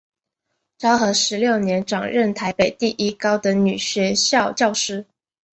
[0.79, 5.05] 昭和十六年转任台北第一高等女学校教师。